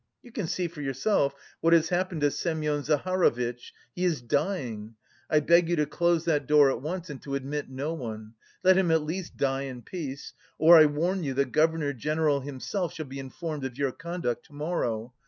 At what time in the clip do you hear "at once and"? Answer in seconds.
6.71-7.21